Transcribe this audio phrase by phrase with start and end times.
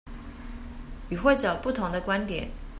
[1.09, 2.49] 與會者不同的觀點